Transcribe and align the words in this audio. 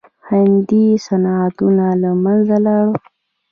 هندي 0.27 0.85
صنعتونه 1.07 1.87
له 2.01 2.11
منځه 2.23 2.57
لاړل. 2.65 2.91